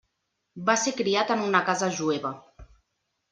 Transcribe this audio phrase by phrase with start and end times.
[0.69, 2.33] Va ser criat en una casa jueva.